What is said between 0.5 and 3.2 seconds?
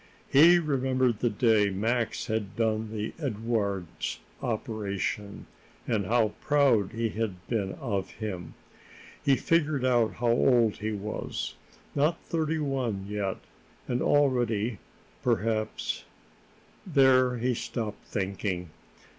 remembered the day Max had done the